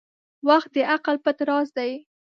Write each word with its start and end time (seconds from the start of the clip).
•وخت 0.49 0.69
د 0.75 0.77
عقل 0.93 1.15
پټ 1.25 1.37
راز 1.49 1.67
دی. 1.77 1.91